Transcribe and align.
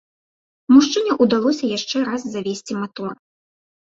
Мужчыне 0.73 1.17
ўдалося 1.25 1.69
яшчэ 1.77 1.97
раз 2.09 2.21
завесці 2.37 2.73
матор. 2.81 3.11